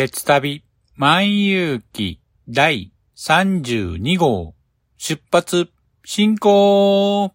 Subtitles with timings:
[0.00, 0.62] 鉄旅
[0.96, 4.54] 万有記第32号
[4.96, 5.68] 出発
[6.04, 7.34] 進行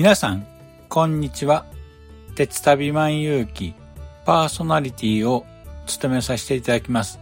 [0.00, 0.46] 皆さん、
[0.88, 1.66] こんにちは。
[2.34, 3.74] 鉄旅万有記
[4.24, 5.44] パーソナリティを
[5.84, 7.20] 務めさせていただきます。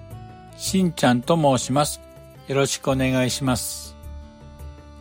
[0.57, 2.01] しんちゃんと申します。
[2.47, 3.97] よろしくお願いします。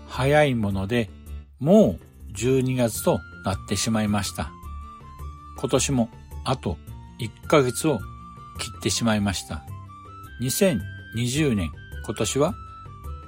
[0.07, 1.11] 早いもので、
[1.59, 1.99] も
[2.31, 4.49] う12月となってしまいました。
[5.59, 6.09] 今年も
[6.45, 6.79] あと
[7.19, 7.99] 1ヶ月を
[8.57, 9.63] 切ってしまいました。
[10.41, 11.69] 2020年
[12.03, 12.55] 今年は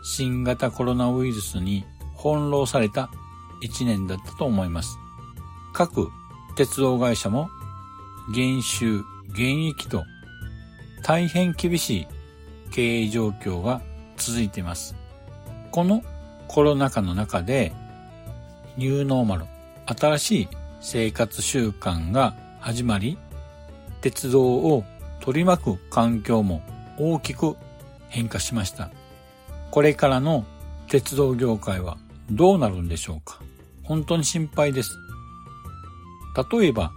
[0.02, 1.86] 新型コロナウイルスに
[2.18, 3.12] 翻弄された
[3.62, 4.98] 1年だったと思います。
[5.74, 6.10] 各
[6.56, 7.50] 鉄道会社も
[8.34, 9.04] 減収、
[9.36, 10.04] 減益と
[11.04, 12.08] 大変厳しい
[12.72, 13.82] 経営状況が
[14.18, 14.96] 続いています。
[15.72, 16.04] この
[16.48, 17.74] コロナ禍の中で
[18.78, 19.46] ニューノーマル、
[19.86, 20.48] 新しい
[20.82, 23.18] 生活習慣が始まり、
[24.02, 24.84] 鉄道を
[25.20, 26.62] 取り巻く環境も
[26.98, 27.56] 大きく
[28.10, 28.90] 変化しました。
[29.72, 30.46] これからの
[30.88, 31.98] 鉄道業界は
[32.32, 33.40] どうなるんでしょうか？
[33.84, 34.98] 本当に心配です。
[36.52, 36.92] 例えば、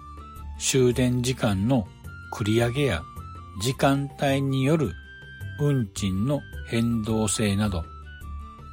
[0.58, 1.88] 終電時間の
[2.32, 3.02] 繰り上げや
[3.60, 4.92] 時間帯による
[5.58, 7.84] 運賃の変動性など、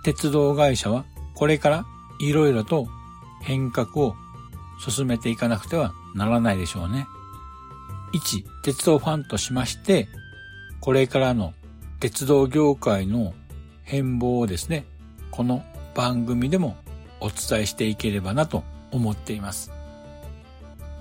[0.03, 1.05] 鉄道会社は
[1.35, 1.85] これから
[2.19, 2.87] いろいろと
[3.41, 4.15] 変革を
[4.79, 7.07] 進めていかなくてはならないでしょうね。
[8.11, 10.07] 一鉄道ファンとしまして、
[10.81, 11.53] これからの
[11.99, 13.33] 鉄道業界の
[13.83, 14.85] 変貌をですね、
[15.31, 15.63] この
[15.99, 16.77] 番組でも
[17.19, 19.69] お伝えしていければなと思っています。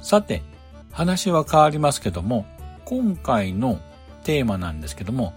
[0.02, 0.42] さて、
[0.90, 2.46] 話は変わりますけども、
[2.84, 3.78] 今回の
[4.24, 5.34] テーマなんですけども、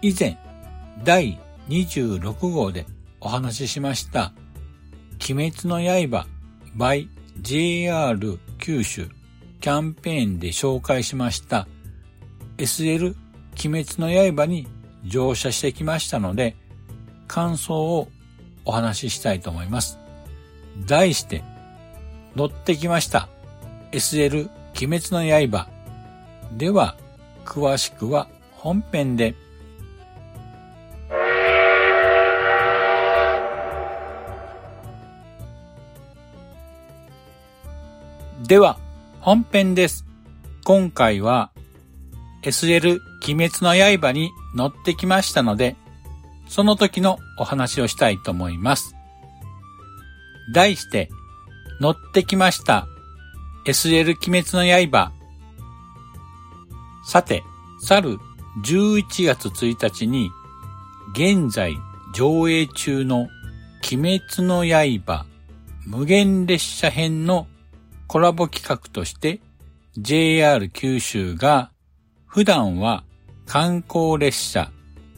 [0.00, 0.38] 以前、
[1.02, 2.86] 第26号で
[3.20, 4.32] お話ししました、
[5.28, 6.28] 鬼滅の刃
[6.76, 7.08] by
[7.40, 9.08] JR 九州
[9.60, 11.66] キャンペーンで紹介しました
[12.58, 13.16] SL
[13.58, 14.68] 鬼滅の刃に
[15.04, 16.54] 乗車してきましたので、
[17.26, 18.08] 感想を
[18.70, 19.98] お話ししたいと思います。
[20.86, 21.42] 題して、
[22.36, 23.28] 乗ってきました。
[23.90, 24.48] SL
[24.80, 25.66] 鬼滅の刃。
[26.52, 26.94] では、
[27.44, 29.34] 詳しくは本編で。
[38.46, 38.78] では、
[39.18, 40.04] 本編です。
[40.62, 41.50] 今回は
[42.42, 45.74] SL 鬼滅の刃に乗ってきましたので、
[46.50, 48.96] その時のお話をしたいと思います。
[50.52, 51.08] 題して、
[51.80, 52.88] 乗ってきました。
[53.66, 55.12] SL 鬼滅の刃。
[57.06, 57.44] さて、
[57.80, 58.18] 去る
[58.64, 60.32] 11月1日に、
[61.14, 61.76] 現在
[62.12, 63.28] 上映中の
[63.92, 65.26] 鬼滅の刃
[65.86, 67.46] 無限列車編の
[68.08, 69.40] コラボ企画として
[69.96, 71.70] JR 九州が
[72.26, 73.04] 普段は
[73.46, 74.70] 観光列車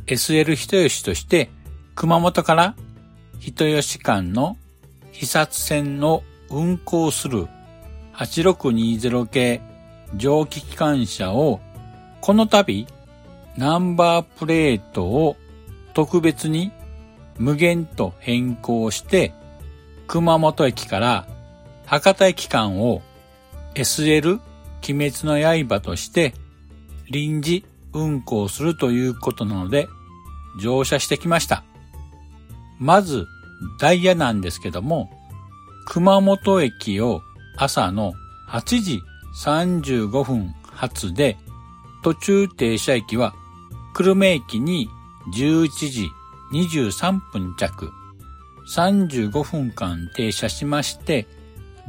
[0.06, 1.50] SL 人吉として
[1.94, 2.74] 熊本から
[3.38, 4.56] 人吉間の
[5.12, 7.48] 被殺線の運行する
[8.14, 9.60] 8620系
[10.16, 11.60] 蒸気機関車を
[12.20, 12.86] この度
[13.56, 15.36] ナンバープレートを
[15.94, 16.72] 特別に
[17.38, 19.34] 無限と変更して、
[20.06, 21.26] 熊本駅から
[21.86, 23.02] 博多駅間を
[23.74, 24.40] SL
[24.88, 25.38] 鬼滅の
[25.68, 26.34] 刃として
[27.10, 29.88] 臨時運行するということなので
[30.60, 31.64] 乗車してきました。
[32.78, 33.26] まず
[33.78, 35.10] ダイヤなんですけども、
[35.86, 37.22] 熊本駅を
[37.56, 38.12] 朝の
[38.48, 39.02] 8時
[39.44, 41.36] 35分発で
[42.02, 43.34] 途中停車駅は
[43.94, 44.88] 久留米駅に
[45.34, 46.08] 11時
[46.52, 47.92] 23分着、
[48.74, 51.26] 35分間停車しまして、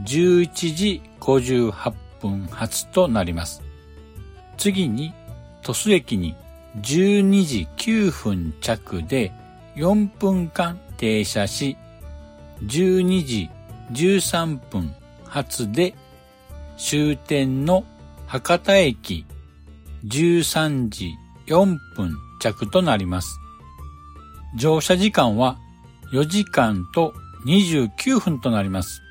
[0.06, 3.62] 11時58分発となります。
[4.58, 5.14] 次に、
[5.64, 6.36] 鳥栖駅に
[6.82, 9.32] 12時9分着で
[9.76, 11.78] 4分間停車し、
[12.64, 13.50] 12時
[13.92, 14.94] 13分
[15.26, 15.96] 発で
[16.78, 17.84] 終点の
[18.28, 19.26] 博多駅
[20.06, 21.14] 13時
[21.48, 23.40] 4分着となります。
[24.56, 25.58] 乗車時間は
[26.12, 27.14] 4時間と
[27.46, 29.02] 29分となります。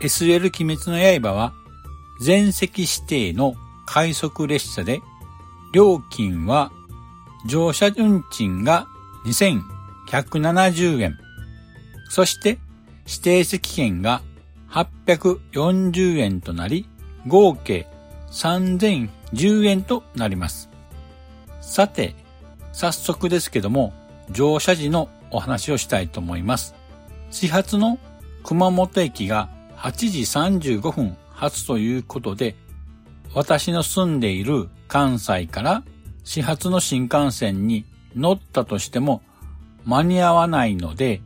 [0.00, 1.52] SL 鬼滅の刃は
[2.20, 3.54] 全席指定の
[3.92, 5.02] 快速列車で
[5.74, 6.72] 料金は
[7.44, 8.86] 乗車運賃が
[9.26, 11.18] 2170円。
[12.08, 12.58] そして
[13.06, 14.22] 指定席券が
[14.70, 16.88] 840円となり
[17.26, 17.86] 合計
[18.30, 20.70] 3010円となります。
[21.60, 22.14] さて、
[22.72, 23.92] 早速ですけども、
[24.30, 26.74] 乗車時のお話をしたいと思います。
[27.30, 27.98] 始発の
[28.42, 30.20] 熊本駅が8時
[30.78, 32.56] 35分発ということで、
[33.34, 35.82] 私の住んでいる関西から
[36.24, 37.84] 始発の新幹線に
[38.14, 39.22] 乗ったとしても
[39.84, 41.22] 間に合わないので、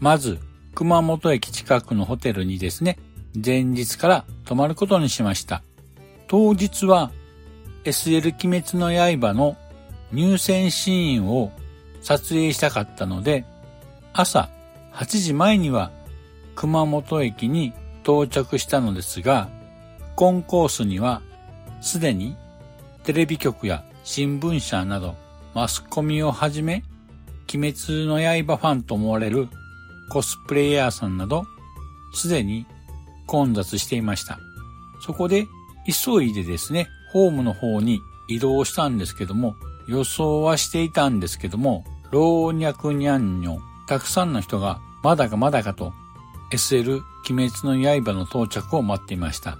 [0.00, 0.38] まず
[0.74, 2.98] 熊本駅近くのホテルにですね、
[3.42, 5.62] 前日から泊まることにしました。
[6.26, 7.12] 当日は
[7.84, 9.56] SL 鬼滅の刃の
[10.12, 11.52] 入選シーンを
[12.02, 13.44] 撮影したかったので、
[14.12, 14.48] 朝
[14.92, 15.92] 8時前には
[16.56, 17.72] 熊本駅に
[18.02, 19.48] 到着したのですが、
[20.16, 21.22] コンコースには
[21.86, 22.36] すでに
[23.04, 25.14] テレビ局や新聞社など
[25.54, 26.82] マスコミをはじめ、
[27.54, 29.48] 鬼滅の刃ファンと思われる
[30.10, 31.46] コスプレイヤーさんなど、
[32.12, 32.66] すでに
[33.26, 34.38] 混雑していました。
[35.00, 35.46] そこで
[35.86, 39.54] 急いでですね、ホームの方に移動したんですけども、
[39.88, 45.92] 予想はしていたんですけども、老若にゃんにょ、たくさんの人がまだかまだかと
[46.52, 49.56] SL 鬼滅の刃の到着を待っていました。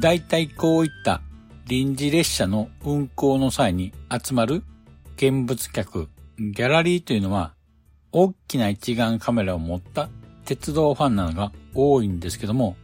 [0.00, 1.20] だいたいこういった
[1.70, 4.64] 臨時列車の運行の際に集まる
[5.18, 7.54] 見物客、ギャラリーというのは
[8.10, 10.08] 大きな一眼カメラを持った
[10.44, 12.74] 鉄道ファンなのが多いんですけども、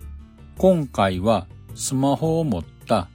[0.57, 3.09] 今回はスマホを持った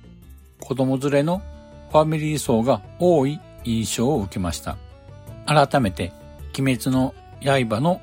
[0.59, 1.41] 子供連れの
[1.89, 4.75] ファミリー層が多い印象を受けました。
[5.45, 6.11] 改めて、
[6.59, 8.01] 鬼滅の刃の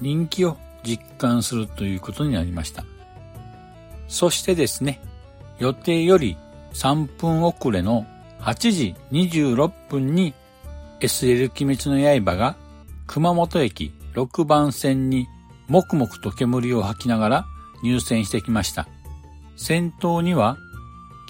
[0.00, 2.84] 人気を実感するということになりました。
[4.08, 5.00] そしてですね、
[5.60, 6.36] 予定より
[6.76, 8.06] 3分遅れの
[8.40, 10.34] 8時26分に
[11.00, 12.56] SL 鬼滅の刃が
[13.06, 15.26] 熊本駅6番線に
[15.68, 17.46] 黙々と煙を吐きながら
[17.82, 18.88] 入線してきました。
[19.56, 20.58] 先頭には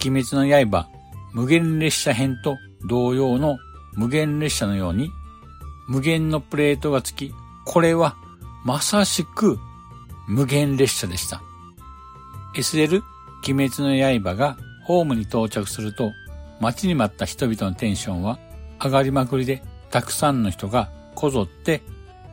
[0.05, 0.89] 鬼滅の刃
[1.33, 2.57] 無限列車編と
[2.89, 3.57] 同様の
[3.93, 5.09] 無限列車のように
[5.87, 7.33] 無限のプレートが付き、
[7.65, 8.17] これは
[8.65, 9.57] まさしく
[10.27, 11.41] 無限列車でした。
[12.53, 13.01] SL
[13.47, 16.13] 鬼滅の刃がホームに到着すると
[16.61, 18.39] 待ちに待った人々のテンションは
[18.81, 21.81] 上がりまくりでたくさんの人がこぞって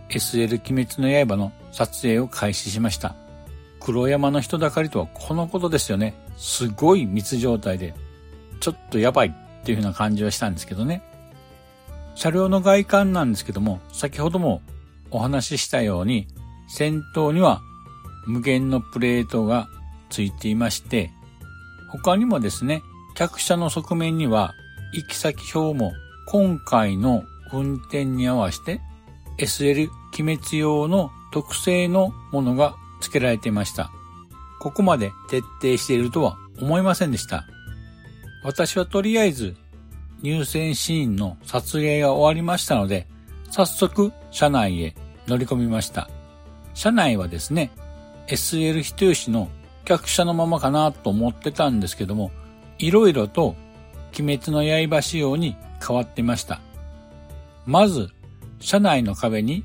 [0.08, 3.16] SL 鬼滅の刃の撮影を開始しました。
[3.80, 6.14] 黒山の人だかりとはこのことですよね。
[6.37, 7.94] すごい密状態で、
[8.61, 11.02] ちょっとやばいっていう風な感じはしたんですけどね。
[12.14, 14.62] 車両の外観なんですけども、先ほども
[15.11, 16.28] お話ししたように、
[16.68, 17.61] 先頭には
[18.26, 19.68] 無限のプレートが
[20.11, 21.11] ついていまして、
[22.02, 22.82] 他にもですね、
[23.14, 24.54] 客車の側面には
[24.92, 25.92] 行き先表も
[26.26, 28.80] 今回の運転に合わせて
[29.38, 33.90] SL 鬼滅用の特製のものが付けられていました。
[34.60, 37.46] ここまで徹底しているとは思いませんでした。
[38.42, 39.56] 私はとりあえず
[40.22, 43.06] 入選シーンの撮影が終わりましたので、
[43.50, 44.96] 早速車内へ
[45.26, 46.08] 乗り込みました。
[46.74, 47.70] 車内はですね、
[48.26, 49.48] SL 人吉の
[49.84, 52.30] 客車のままかなと思ってたんですけども、
[52.78, 53.54] いろいろと
[54.18, 56.60] 鬼滅の刃仕様に変わってました。
[57.66, 58.10] まず、
[58.60, 59.64] 車内の壁に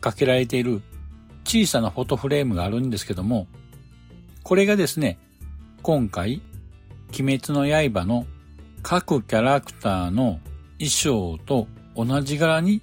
[0.00, 0.82] かけられている
[1.44, 3.46] 小さなフォトフレームがあるんですけども、
[4.42, 5.18] これがですね、
[5.82, 6.42] 今回、
[7.18, 8.26] 鬼滅の刃の
[8.82, 10.40] 各キャラクターの
[10.78, 12.82] 衣装と同じ柄に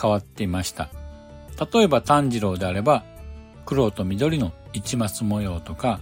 [0.00, 0.88] 変わっていました。
[1.72, 3.04] 例えば炭治郎であれば、
[3.66, 6.00] 黒と緑の一末模様とか、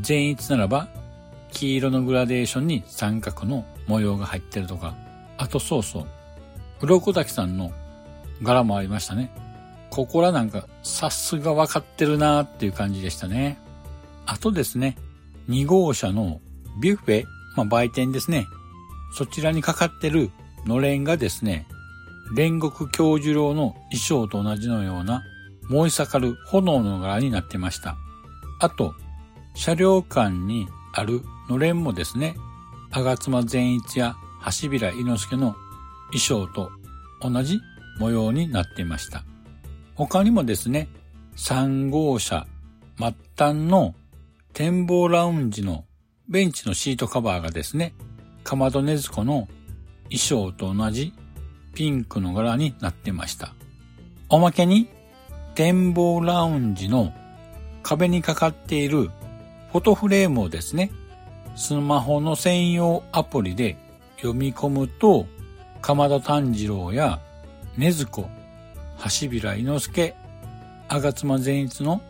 [0.00, 0.88] 善逸ならば、
[1.50, 4.94] 黄色のグラデーションに三角の模様が入ってるとか、
[5.36, 6.06] あとそうそう、
[6.80, 7.72] 鱗滝さんの
[8.42, 9.30] 柄もありましたね。
[9.90, 13.58] ここらなんかさすが分かってるなーっていう感じでしたね。
[14.26, 14.96] あとですね、
[15.48, 16.40] 2号車の
[16.80, 17.24] ビュッフェ、
[17.56, 18.46] まあ、売店ですね。
[19.16, 20.30] そちらにかかってる
[20.66, 21.66] のれんがですね、
[22.36, 25.22] 煉獄教授郎の衣装と同じのような
[25.68, 27.96] 燃え盛る炎の柄になってました。
[28.60, 28.94] あと、
[29.54, 32.36] 車両間にあるのれんもですね、
[32.90, 35.54] 吾妻善一や橋平伊之助の
[36.12, 36.70] 衣装と
[37.20, 37.60] 同じ
[37.98, 39.24] 模様になっていました。
[39.94, 40.88] 他にもですね、
[41.36, 42.46] 3号車
[42.98, 43.94] 末端の
[44.52, 45.84] 展望ラウンジの
[46.28, 47.94] ベンチのシートカバーがですね、
[48.44, 49.48] かまどねずこの
[50.10, 51.12] 衣装と同じ
[51.74, 53.54] ピンクの柄になってました。
[54.28, 54.88] おまけに、
[55.58, 57.12] 展望ラウンジの
[57.82, 59.10] 壁にかかっている
[59.72, 60.92] フォトフレームをですね、
[61.56, 63.76] スマホの専用アプリで
[64.18, 65.26] 読み込むと、
[65.82, 67.18] 鎌田炭治郎や
[67.76, 68.28] 根津子、
[69.02, 70.14] 橋平伊之助、
[70.88, 72.02] 吾妻善逸の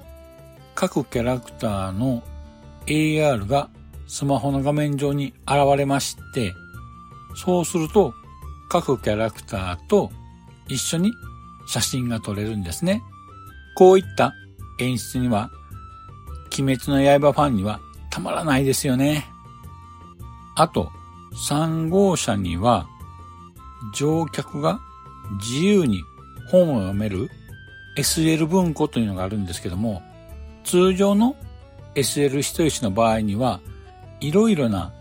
[0.74, 2.22] 各キャラクターの
[2.84, 3.70] AR が
[4.08, 6.52] スマホの画面上に現れまして、
[7.34, 8.12] そうすると
[8.68, 10.10] 各キャラクターと
[10.68, 11.12] 一緒に
[11.66, 13.00] 写真が撮れるんですね。
[13.78, 14.34] こういった
[14.80, 15.52] 演出には、
[16.58, 17.80] 鬼滅の刃ファンには
[18.10, 19.24] たまらないですよね。
[20.56, 20.90] あと、
[21.48, 22.88] 3号車には、
[23.94, 24.80] 乗客が
[25.40, 26.02] 自由に
[26.50, 27.30] 本を読める
[27.96, 30.02] SL 文庫というのがあるんですけども、
[30.64, 31.36] 通常の
[31.94, 33.60] SL 人吉の場合には、
[34.18, 34.92] いろいろな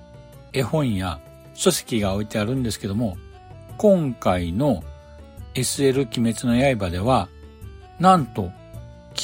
[0.54, 1.20] 絵本や
[1.56, 3.18] 書籍が置いてあるんですけども、
[3.80, 4.84] 今回の
[5.56, 7.28] SL 鬼滅の刃では、
[8.00, 8.52] なんと、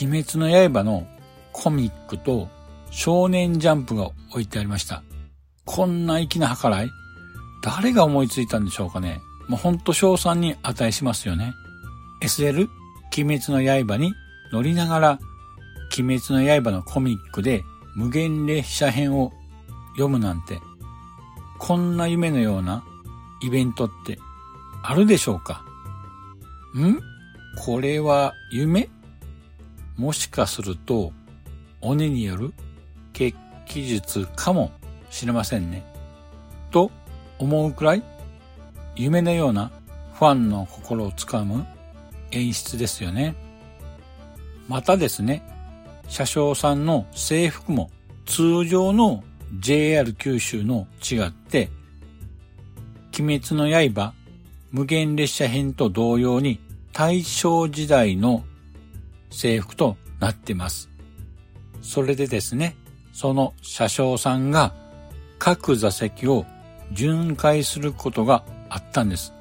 [0.02, 1.08] 鬼滅の刃の
[1.52, 2.50] コミックと
[2.90, 5.04] 少年ジャンプが置いてありました。
[5.66, 6.90] こんな粋な計らい
[7.64, 9.22] 誰が思いついたんでしょうかね。
[9.48, 11.54] もうほんと賞賛に値しますよね。
[12.22, 12.68] SL
[13.18, 14.14] 鬼滅の刃に
[14.52, 15.20] 乗りながら、
[15.98, 17.64] 鬼滅の刃のコミックで
[17.96, 19.32] 無限列車編を
[19.94, 20.60] 読むなんて、
[21.60, 22.84] こんな夢のような
[23.42, 24.18] イベントって
[24.82, 25.64] あるでしょうか
[26.76, 27.00] ん？
[27.64, 28.90] これは夢？
[29.98, 31.12] もしかすると
[31.82, 32.54] 鬼による
[33.14, 33.36] 血
[33.66, 34.72] 気術かも
[35.10, 35.86] しれませんね。
[36.72, 36.92] と
[37.40, 38.04] 思うくらい
[38.96, 39.72] 夢のような
[40.14, 41.66] ファンの心をつかむ
[42.32, 43.36] 演出ですよね。
[44.68, 45.44] またですね、
[46.08, 47.92] 車掌さんの制服も
[48.26, 49.24] 通常の
[49.60, 51.70] JR 九州の違って、
[53.20, 54.14] 鬼滅の刃
[54.72, 56.60] 無限列車編と同様に
[56.94, 58.44] 大正時代の
[59.34, 60.90] 制服となってます。
[61.82, 62.78] それでですね、
[63.12, 64.74] その車掌さんが
[65.40, 66.46] 各座席を
[66.92, 69.34] 巡回することがあったんです。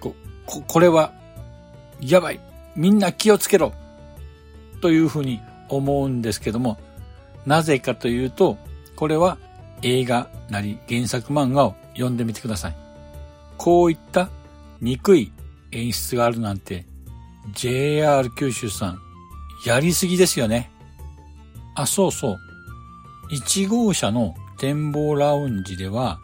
[0.00, 0.14] こ、
[0.46, 1.12] ここれは、
[2.00, 2.40] やばい
[2.74, 3.72] みんな気をつけろ
[4.80, 6.78] というふうに思うんですけども、
[7.44, 8.56] なぜかというと、
[8.96, 9.38] これは
[9.82, 12.76] 映画なり原作漫画を読んでみてください。
[13.58, 14.30] こういった
[14.80, 15.32] 憎い
[15.72, 16.86] 演出があるなんて、
[17.52, 18.98] JR 九州さん、
[19.64, 20.70] やりすぎですよね。
[21.74, 22.38] あ、そうそう。
[23.32, 26.18] 1号車の展望ラウンジでは、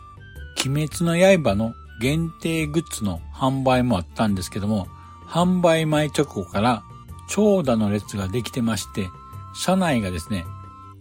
[0.64, 4.88] 鬼滅の刃の限定グッズの販売もあったんですけども、
[5.26, 6.83] 販売前直後から
[7.28, 9.09] 長蛇の列ができてまして、
[9.54, 10.45] 車内がですね、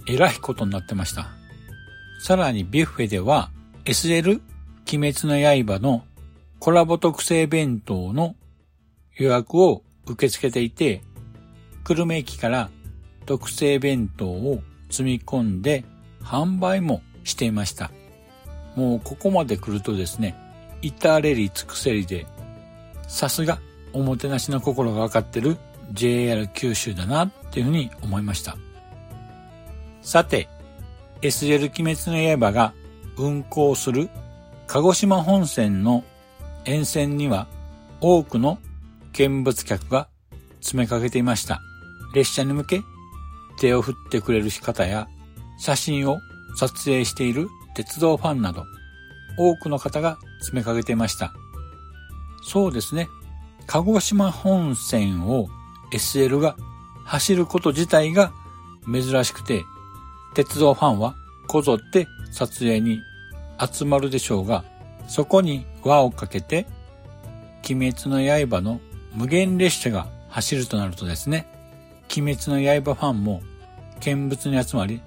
[0.08, 1.30] えらいことになってました。
[2.20, 3.52] さらにビュッフェでは
[3.86, 4.42] SL
[4.92, 6.04] 鬼滅の刃の
[6.60, 8.36] コラボ特製弁当の
[9.18, 11.04] 予約を受け付けていて、
[11.88, 12.70] 久留米駅から
[13.26, 15.86] 特製弁当を積み込んで
[16.22, 17.92] 販売もしていました。
[18.76, 20.36] もうここまで来るとですね、
[20.82, 22.28] 至れり尽くせりで、
[23.08, 23.62] さすが
[23.94, 25.56] おもてなしの心がわかってる
[25.94, 28.58] JR 九州だなっていうふうに思いました。
[30.02, 30.50] さて、
[31.22, 32.74] SL 鬼滅の刃が
[33.18, 34.10] 運行する
[34.68, 36.04] 鹿児島本線の
[36.66, 37.48] 沿線には
[38.02, 38.60] 多くの
[39.14, 40.10] 見物客が
[40.60, 41.62] 詰めかけていました。
[42.14, 42.84] 列車に向け
[43.60, 45.08] 手を振ってくれる仕方や
[45.60, 46.20] 写真を
[46.56, 48.66] 撮影している鉄道ファンなど
[49.38, 51.34] 多くの方が詰めかけていました。
[52.44, 53.08] そうですね。
[53.66, 55.48] 鹿児島本線を
[55.92, 56.56] SL が
[57.04, 58.32] 走ること自体が
[58.92, 59.64] 珍しくて
[60.34, 61.16] 鉄道ファンは
[61.48, 63.02] こぞって撮影に
[63.60, 64.64] 集まるでしょうが、
[65.08, 66.68] そこに輪をかけて、
[67.70, 68.80] 鬼滅の刃の
[69.14, 71.48] 無限列車が走るとなるとですね、
[72.20, 73.44] 鬼滅の刃ファンも
[74.00, 75.02] 見物に集まり、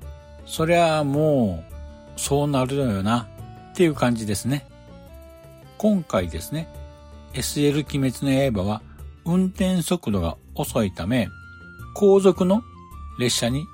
[0.46, 1.64] そりゃあも
[2.16, 3.28] う、そうなるのよな、
[3.72, 4.66] っていう感じですね。
[5.76, 6.68] 今回ですね、
[7.32, 8.82] SL 鬼滅の刃は
[9.24, 11.28] 運転速度が遅いため、
[11.94, 12.62] 後続の
[13.18, 13.64] 列車に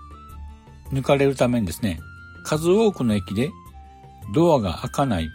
[0.93, 2.00] 抜かれるためにですね、
[2.45, 3.50] 数多くの駅で
[4.35, 5.28] ドアが開かない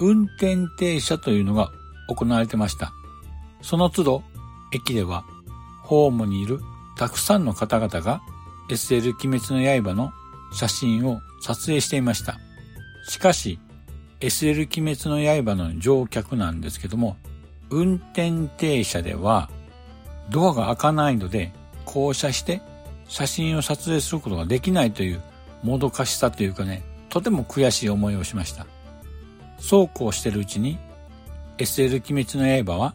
[0.00, 1.70] 運転停車というのが
[2.08, 2.92] 行われてました。
[3.62, 4.22] その都度、
[4.74, 5.24] 駅では
[5.82, 6.60] ホームにいる
[7.02, 8.22] たくさんの方々が
[8.70, 10.12] SL 鬼滅の刃の
[10.52, 12.38] 写真を撮影していました。
[13.08, 13.58] しかし、
[14.20, 17.16] SL 鬼滅の刃の乗客なんですけども、
[17.70, 19.50] 運転停車では
[20.30, 21.52] ドアが開かないので
[21.86, 22.62] 降車して
[23.08, 25.20] 写真を撮影することができないという
[25.64, 28.64] もどかしさというかね、とても悔しい思いをしました。
[29.58, 30.78] そうこうしてるうちに
[31.58, 32.94] SL 鬼滅の刃は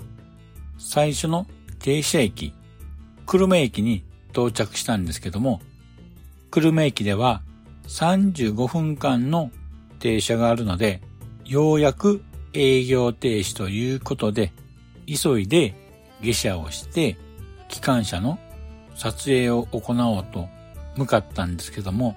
[0.78, 1.46] 最初の
[1.80, 2.54] 停車駅、
[3.28, 5.60] 久留米駅に到着したんですけども、
[6.50, 7.42] 久留米駅では
[7.88, 9.52] 35分間の
[10.00, 11.02] 停車があるので、
[11.44, 14.54] ようやく営業停止ということで、
[15.06, 15.76] 急いで
[16.22, 17.18] 下車をして、
[17.68, 18.40] 機関車の
[18.96, 20.48] 撮影を行おうと
[20.96, 22.16] 向かったんですけども、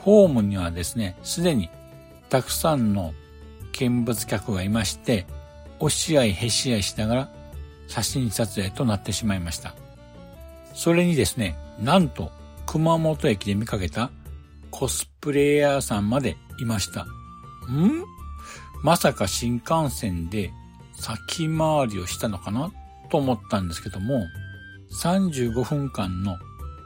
[0.00, 1.70] ホームにはですね、すでに
[2.28, 3.14] たくさんの
[3.72, 5.26] 見物客がいまして、
[5.78, 7.28] 押し合いへし合いしながら
[7.88, 9.81] 写真撮影となってしまいました。
[10.74, 12.30] それにですね、なんと
[12.66, 14.10] 熊本駅で見かけた
[14.70, 17.02] コスプレイヤーさんまでいました。
[17.02, 18.04] ん？
[18.82, 20.50] まさか新幹線で
[20.94, 22.72] 先回りをしたのかな？
[23.10, 24.24] と思ったんですけども、
[25.02, 26.38] 35分間の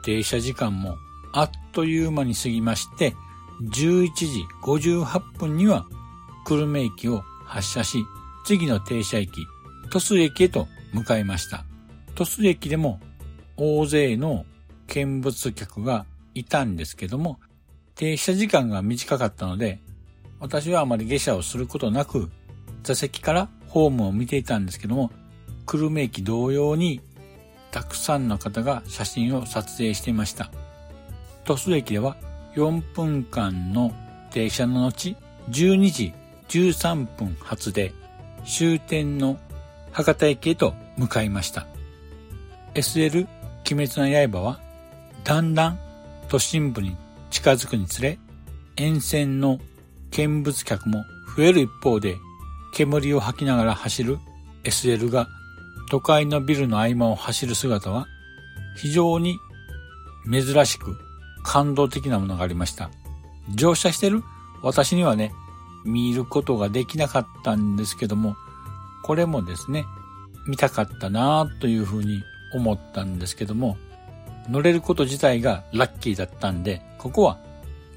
[0.03, 0.97] 停車時間も
[1.33, 3.15] あっという間に過ぎまして、
[3.61, 5.85] 11時58分には
[6.45, 8.05] 久留米駅を発車し、
[8.45, 9.47] 次の停車駅、
[9.89, 11.63] 鳥栖駅へと向かいました。
[12.15, 12.99] 鳥栖駅でも
[13.57, 14.45] 大勢の
[14.87, 17.39] 見物客がいたんですけども、
[17.95, 19.79] 停車時間が短かったので、
[20.39, 22.29] 私はあまり下車をすることなく、
[22.83, 25.11] 座席からホームを見ていたんですけども、
[25.65, 27.01] 久留米駅同様に、
[27.71, 30.51] たくさんの方が写真を撮影していました。
[31.43, 32.15] 鳥栖駅では
[32.55, 33.93] 4分間の
[34.31, 35.15] 停車の後、
[35.49, 36.13] 12時
[36.49, 37.93] 13分発で
[38.45, 39.37] 終点の
[39.91, 41.67] 博多駅へと向かいました。
[42.73, 43.27] SL
[43.69, 44.59] 鬼滅の刃は
[45.23, 45.79] だんだん
[46.29, 46.95] 都心部に
[47.29, 48.17] 近づくにつれ
[48.77, 49.59] 沿線の
[50.11, 51.03] 見物客も
[51.35, 52.17] 増える一方で
[52.73, 54.19] 煙を吐きながら走る
[54.63, 55.27] SL が
[55.89, 58.07] 都会のビルの合間を走る姿は
[58.77, 59.37] 非常に
[60.31, 60.97] 珍しく
[61.43, 62.89] 感動的なものがありました。
[63.55, 64.23] 乗車してる
[64.61, 65.31] 私にはね、
[65.85, 68.35] 見ることができなかったんですけども、
[69.03, 69.85] これもですね、
[70.47, 72.21] 見たかったなというふうに
[72.57, 73.77] 思ったんですけども、
[74.49, 77.37] 乗れること自体がラッキーだったんで、ここは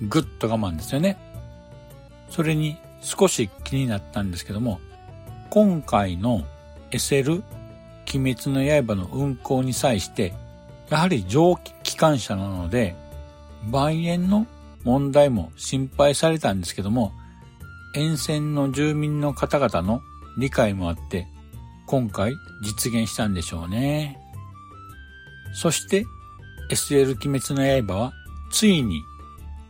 [0.02, 1.16] ぐっと我慢ですよね。
[2.28, 4.80] それに少し気になったんですけども、
[5.50, 6.44] 今回の
[6.90, 7.42] SL
[8.12, 10.34] 鬼滅の刃の運行に際して、
[10.90, 12.96] やはり蒸気機関車なので、
[13.70, 14.46] 万円の
[14.84, 17.12] 問題も心配されたんですけども、
[17.94, 20.00] 沿線の住民の方々の
[20.38, 21.26] 理解もあって、
[21.86, 24.19] 今回実現したんでしょうね。
[25.52, 26.06] そして
[26.70, 28.12] SL 鬼滅の刃は
[28.50, 29.02] ついに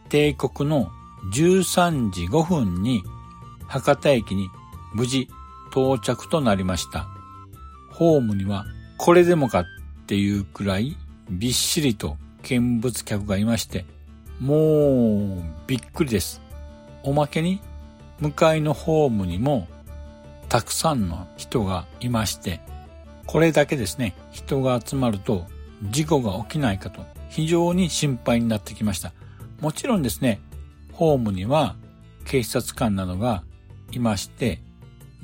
[0.08, 0.90] 帝国の
[1.32, 3.02] 13時5分に
[3.66, 4.48] 博多駅に
[4.94, 5.28] 無事
[5.70, 7.08] 到着となりました。
[7.90, 8.66] ホームには
[8.98, 9.64] これでもかっ
[10.06, 10.96] ていうくらい
[11.30, 13.84] びっしりと見物客がいまして、
[14.40, 16.40] もうびっくりです。
[17.02, 17.60] おまけに
[18.18, 19.68] 向かいのホームにも
[20.48, 22.60] たくさんの人がいまして、
[23.26, 25.46] これだけですね、人が集まると
[25.82, 29.12] 事故が起きないかと非常に心配になってきました。
[29.60, 30.40] もちろんですね、
[30.92, 31.76] ホームには
[32.24, 33.42] 警察官などが
[33.92, 34.60] いまして、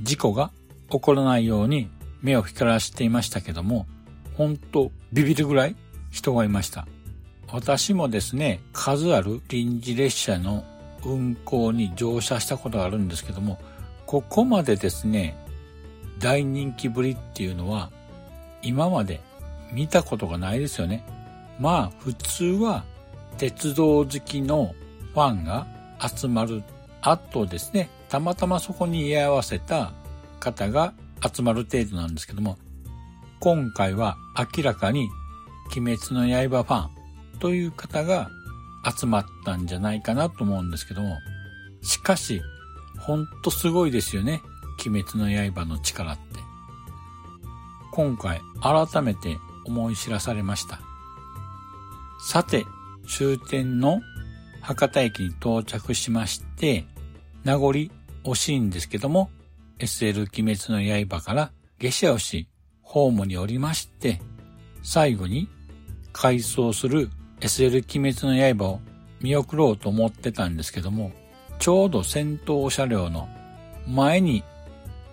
[0.01, 0.51] 事故が
[0.91, 1.91] 起こらないように
[2.23, 3.87] 目を光らせていましたけども、
[4.35, 5.77] 本当ビビるぐらい
[6.11, 6.87] 人がいました。
[7.53, 10.65] 私もですね、数ある臨時列車の
[11.05, 13.59] 運行に乗車したことがあるんですけども、
[14.07, 15.37] ここまでですね、
[16.19, 17.91] 大人気ぶりっていうのは、
[18.63, 19.21] 今まで
[19.73, 21.05] 見たことがないですよね。
[21.59, 22.85] まあ、普通は
[23.39, 24.75] 鉄道好きの
[25.15, 25.67] ファンが
[26.01, 26.63] 集まる。
[27.03, 29.93] あとですね、たまたまそこに居合わせた
[30.41, 30.95] 方が
[31.33, 32.59] 集まる程度なんですけども、
[33.41, 34.17] 今回は
[34.57, 35.09] 明らかに
[35.77, 38.31] 鬼滅の刃ファンという方が
[38.99, 41.17] 集まったんじゃないかなと思うんですけども、
[41.83, 42.41] しかし、
[42.99, 44.43] ほんとすごいですよね。
[44.87, 46.23] 鬼滅の刃の力って。
[47.93, 50.81] 今回改めて思い知らされました。
[52.21, 52.65] さて、
[53.07, 54.01] 終点の
[54.61, 56.85] 博多駅に到着しまして、
[57.45, 59.31] 名残惜しいんですけども、
[59.79, 62.49] SL 鬼滅の刃から下車をし、
[62.83, 64.21] ホームに降りまして、
[64.83, 65.49] 最後に
[66.13, 68.81] 改装する SL 鬼滅の刃を
[69.21, 71.13] 見送ろうと思ってたんですけども、
[71.59, 73.29] ちょうど先頭車両の
[73.87, 74.43] 前に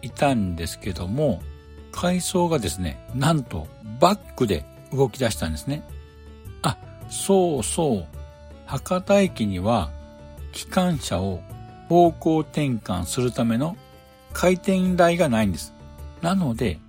[0.02, 1.42] いたんですけども、
[1.94, 3.68] 改装がですね、なんと
[4.02, 5.84] バックで動き出したんですね。
[6.64, 6.78] あ、
[7.10, 8.08] そうそう。
[8.66, 9.92] 博多駅には
[10.52, 11.42] 機関車を
[11.88, 13.78] 方向転換するための
[14.34, 15.74] 回転台がないんです。
[16.22, 16.80] なので、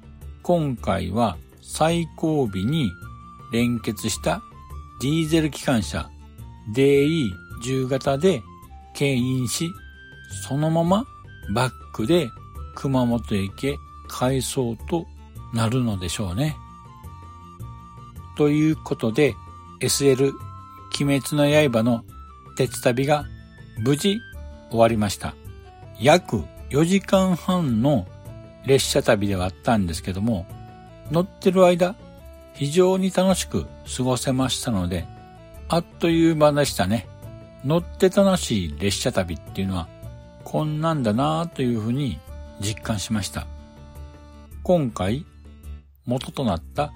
[0.43, 2.91] 今回は最後尾に
[3.53, 4.43] 連結した
[5.01, 6.09] ディーゼル機関車
[6.75, 8.43] DE10 型で
[8.95, 9.71] 牽引し、
[10.49, 11.05] そのまま
[11.55, 12.31] バックで
[12.75, 13.77] 熊本駅へ
[14.09, 15.07] 回送と
[15.53, 16.57] なるのでしょうね。
[18.37, 19.35] ということで
[19.81, 20.33] SL
[21.01, 22.05] 鬼滅の刃の
[22.57, 23.27] 鉄旅が
[23.79, 24.21] 無事
[24.71, 25.35] 終わりました。
[26.01, 28.07] 約4時間半の
[28.67, 30.47] 列車旅ではあったんですけども、
[31.11, 31.95] 乗ってる間、
[32.55, 35.07] 非常に楽しく過ごせましたので、
[35.69, 37.07] あっという間でしたね。
[37.65, 39.89] 乗って楽しい列車旅っていうのは、
[40.45, 42.19] こんなんだなぁというふうに
[42.61, 43.47] 実感しました。
[44.65, 45.27] 今回、
[46.07, 46.91] 元となった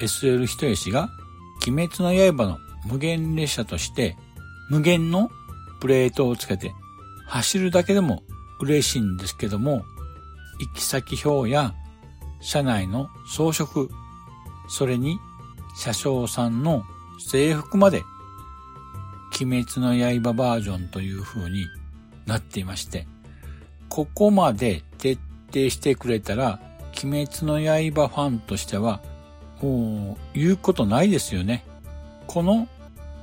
[0.00, 1.10] SL 人吉が、
[1.68, 2.56] 鬼滅の刃の
[2.86, 4.16] 無限列車として、
[4.70, 5.28] 無限の
[5.82, 6.72] プレートをつけて
[7.26, 8.22] 走るだけでも
[8.58, 9.84] 嬉しいんですけども、
[10.60, 11.74] 行き先表や
[12.40, 13.88] 車内の装飾、
[14.70, 15.18] それに
[15.76, 16.84] 車掌さんの
[17.18, 18.02] 制服まで、
[19.38, 21.66] 鬼滅の刃バージョンという風に
[22.24, 23.06] なっていまして、
[23.90, 25.18] ここまで徹
[25.52, 26.60] 底してくれたら、
[27.06, 29.00] 鬼滅の刃ファンとしては、
[29.62, 31.64] もう言うことないですよね。
[32.26, 32.68] この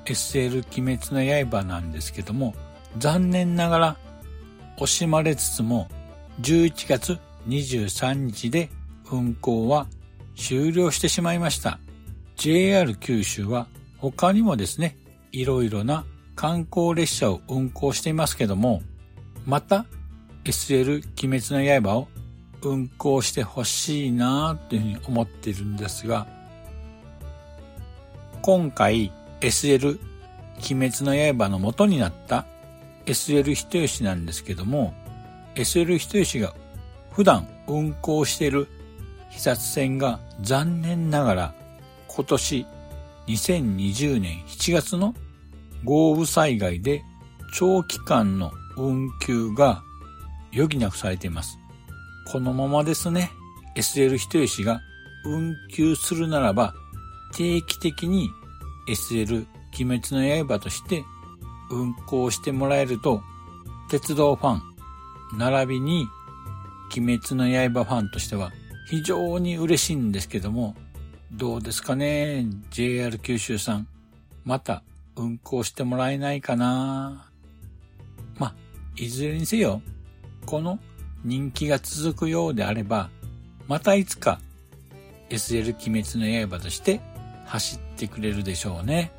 [0.05, 2.53] SL 鬼滅の刃なんですけども、
[2.97, 3.97] 残念ながら
[4.77, 5.87] 惜しまれつつも
[6.41, 8.69] 11月23日で
[9.11, 9.87] 運行は
[10.35, 11.79] 終了してしまいました。
[12.35, 14.97] JR 九州は他にもですね、
[15.31, 18.81] いろいろな観光列車を運行していますけども、
[19.45, 19.85] また
[20.43, 22.07] SL 鬼滅の刃を
[22.61, 26.27] 運行してほしいなというふうに思っているんですが、
[28.41, 29.99] 今回 SL
[30.57, 32.45] 鬼滅の刃の元になった
[33.05, 34.93] SL 人吉なんですけども、
[35.55, 36.53] SL 人吉が
[37.11, 38.67] 普段運行している
[39.29, 41.53] 被殺船が残念ながら
[42.07, 42.65] 今年
[43.27, 45.13] 2020年7月の
[45.83, 47.03] 豪雨災害で
[47.53, 49.83] 長期間の運休が
[50.53, 51.59] 余儀なくされています。
[52.29, 53.31] このままですね、
[53.75, 54.81] SL 人吉が
[55.23, 56.73] 運休するならば
[57.33, 58.29] 定期的に
[58.89, 59.45] SL
[59.79, 61.05] 鬼滅の刃として
[61.71, 63.21] 運行してもらえると、
[63.89, 64.61] 鉄道ファン、
[65.37, 66.05] 並びに
[66.97, 68.51] 鬼滅の刃ファンとしては
[68.89, 70.75] 非常に嬉しいんですけども、
[71.31, 73.87] どうですかね ?JR 九州さん、
[74.43, 74.83] また
[75.15, 77.29] 運行してもらえないかな
[78.37, 78.53] ま
[78.97, 79.81] いずれにせよ、
[80.45, 80.77] この
[81.23, 83.09] 人気が続くようであれば、
[83.67, 84.39] またいつか
[85.29, 87.01] SL 鬼滅の刃として
[87.45, 89.11] 走ってくれるでしょうね。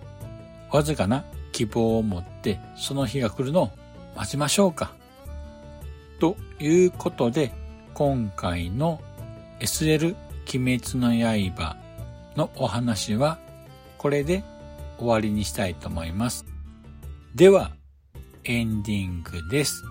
[0.71, 3.71] わずかな希望を持ってその日が来るのを
[4.17, 4.93] 待ちましょうか。
[6.21, 7.53] ということで、
[7.95, 9.01] 今回の
[9.61, 10.17] SL
[10.55, 11.77] 鬼滅の刃
[12.37, 13.39] のお話は
[13.99, 14.45] これで
[14.99, 16.45] 終わりにしたいと思います。
[17.35, 17.73] では、
[18.45, 19.85] エンディングです。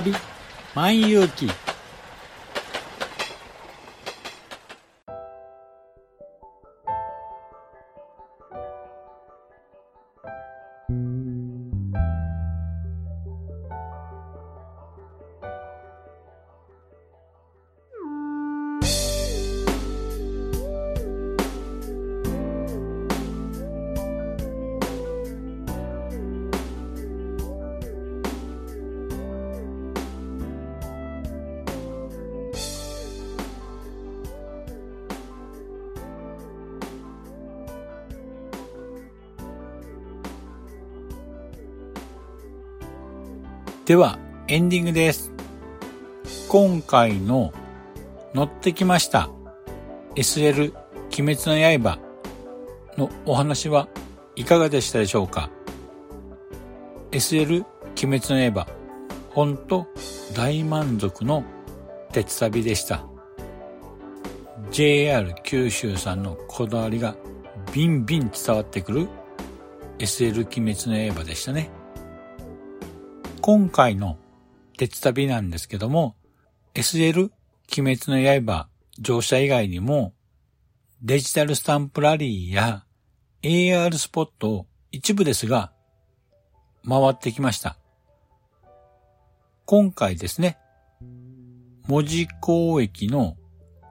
[0.00, 0.14] 旅
[0.74, 1.50] 万有記
[43.84, 44.16] では、
[44.46, 45.32] エンディングです。
[46.48, 47.52] 今回の
[48.32, 49.28] 乗ってきました
[50.14, 50.72] SL
[51.18, 51.98] 鬼滅の刃
[52.96, 53.88] のお話は
[54.36, 55.50] いかがでしたでしょうか
[57.10, 57.64] ?SL
[58.04, 58.68] 鬼滅の刃、
[59.30, 59.88] ほんと
[60.36, 61.42] 大満足の
[62.12, 63.04] 鉄旅でした。
[64.70, 67.16] JR 九州さんのこだわりが
[67.74, 69.08] ビンビン伝わってくる
[69.98, 71.81] SL 鬼滅の刃でしたね。
[73.42, 74.18] 今回の
[74.78, 76.14] 鉄旅なんですけども、
[76.74, 77.32] SL
[77.76, 78.68] 鬼滅の刃
[79.00, 80.14] 乗車以外にも、
[81.02, 82.84] デジタルスタンプラリーや
[83.42, 85.72] AR スポットを一部ですが、
[86.88, 87.76] 回ってきました。
[89.64, 90.56] 今回ですね、
[91.88, 93.36] 文字港駅の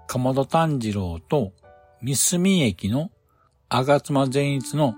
[0.07, 1.51] 鎌田炭治郎と
[2.01, 3.11] 三隅駅の
[3.67, 4.95] 吾妻善逸の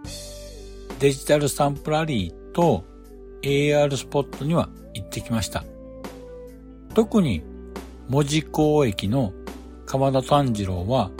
[0.99, 2.92] デジタルスタンプラリーと
[3.43, 5.63] AR スポットには行ってきました。
[6.95, 7.43] 特に
[8.09, 9.33] 文字港駅の
[9.85, 11.11] 鎌田炭治郎は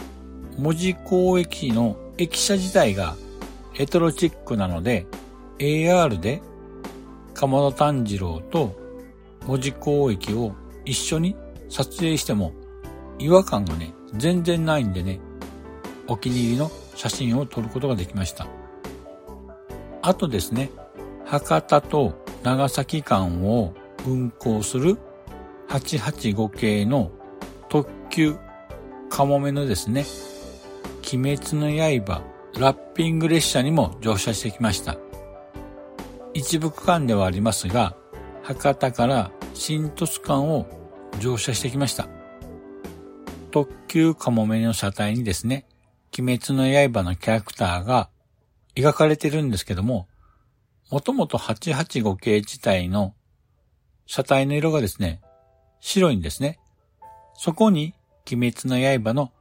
[0.57, 3.15] 文字港駅の駅舎自体が
[3.77, 5.05] レトロチックなので
[5.59, 6.41] AR で
[7.33, 8.75] 鎌田炭治郎と
[9.45, 10.55] 文字港駅を
[10.85, 11.35] 一緒に
[11.69, 12.53] 撮影しても
[13.19, 15.19] 違和感がね、全然ないんでね、
[16.07, 18.47] お気に入りの写真を撮ることができました。
[20.01, 20.69] あとですね、
[21.25, 23.73] 博多と長崎間を
[24.05, 24.97] 運行する
[25.69, 27.11] 885系の
[27.69, 28.35] 特急
[29.09, 30.05] かもめのですね、
[31.13, 32.21] 鬼滅の刃
[32.59, 34.97] ラッピング列車にも乗車してきました。
[36.33, 37.95] 一部区間ではありますが、
[38.43, 40.67] 博多から新鳥栖間を
[41.19, 42.07] 乗車してきました。
[43.51, 45.65] 特急かもめの車体にですね、
[46.17, 48.09] 鬼滅の刃のキャラクターが
[48.75, 50.07] 描かれてるんですけども、
[50.93, 53.15] もともと885系自体の
[54.05, 55.21] 車体の色がですね、
[55.79, 56.59] 白いんですね。
[57.33, 57.95] そこに
[58.31, 59.31] 鬼滅の刃の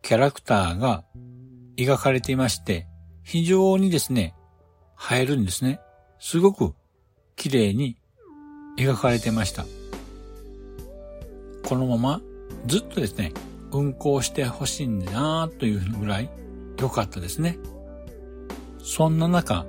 [0.00, 1.04] キャラクターが
[1.76, 2.86] 描かれていまして、
[3.22, 4.34] 非常にですね、
[5.12, 5.78] 映えるんですね。
[6.20, 6.72] すごく
[7.36, 7.98] 綺麗に
[8.78, 9.66] 描かれてました。
[11.68, 12.22] このまま
[12.64, 13.34] ずっとですね、
[13.72, 16.30] 運行してほしいんだなというぐらい
[16.80, 17.58] 良かったですね。
[18.82, 19.66] そんな中、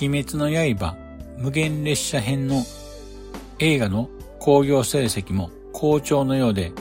[0.00, 0.96] 鬼滅の刃
[1.38, 2.64] 無限列車編の
[3.60, 6.72] 映画の興行成績も好調のようで、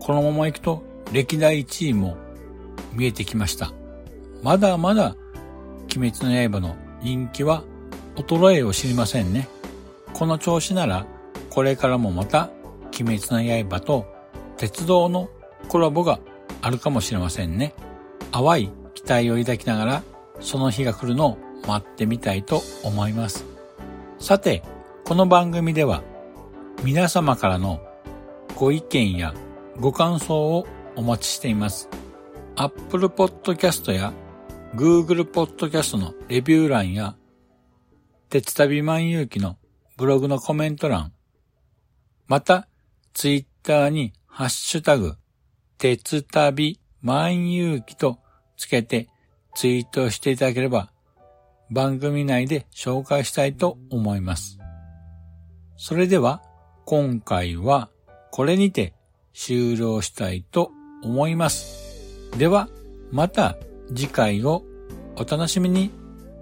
[0.00, 2.16] このまま行くと歴代1位も
[2.92, 3.72] 見えてきました。
[4.42, 5.16] まだまだ
[5.96, 7.64] 鬼滅の刃の人気は
[8.16, 9.48] 衰えを知りませんね。
[10.12, 11.06] この調子なら
[11.48, 12.50] これからもまた
[13.00, 14.06] 鬼滅の刃と
[14.58, 15.30] 鉄道の
[15.68, 16.20] コラボが
[16.60, 17.74] あるかもしれませんね。
[18.30, 20.02] 淡い期待を抱きながら
[20.40, 23.44] その日が来るのを待ってみたいと思います。
[24.18, 24.62] さて、
[25.04, 26.02] この番組では
[26.82, 27.80] 皆様からの
[28.56, 29.34] ご意見や
[29.80, 31.88] ご感想をお待ちしています。
[32.56, 34.12] Apple Podcast や
[34.74, 37.16] Google Podcast のレビュー欄や
[38.28, 39.56] 鉄旅万有機の
[39.96, 41.12] ブログのコメント欄、
[42.26, 42.68] また、
[43.12, 45.16] ツイッターにハッシュタグ、
[45.78, 48.18] 鉄旅万有機と
[48.56, 49.08] つけて
[49.54, 50.91] ツイートしていただければ
[51.72, 54.58] 番組内で紹介したいと思います。
[55.76, 56.42] それでは
[56.84, 57.88] 今回は
[58.30, 58.92] これにて
[59.32, 60.70] 終了したいと
[61.02, 62.30] 思います。
[62.38, 62.68] では
[63.10, 63.56] また
[63.88, 64.64] 次回を
[65.16, 65.90] お楽しみに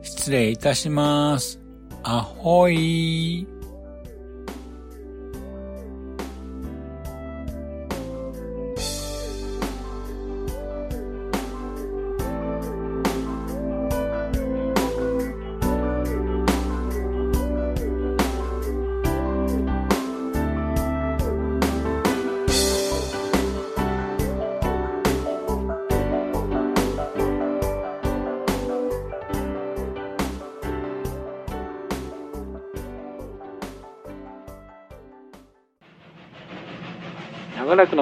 [0.02, 1.60] 失礼いたします。
[2.02, 3.46] アホイ